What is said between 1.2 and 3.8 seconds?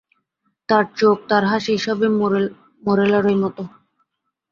তার হাসি, সবই মোরেলারই মতো।